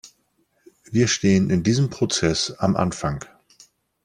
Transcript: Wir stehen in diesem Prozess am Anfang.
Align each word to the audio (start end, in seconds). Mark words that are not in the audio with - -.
Wir 0.85 1.07
stehen 1.07 1.51
in 1.51 1.61
diesem 1.61 1.91
Prozess 1.91 2.49
am 2.57 2.75
Anfang. 2.75 3.23